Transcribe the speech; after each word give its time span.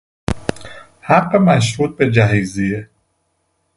حق 1.01 1.35
مشروط 1.35 1.97
به 1.97 2.11
جهیزیه 2.11 2.89